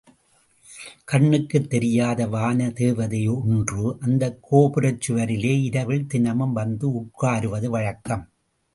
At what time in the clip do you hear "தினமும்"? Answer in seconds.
6.07-6.53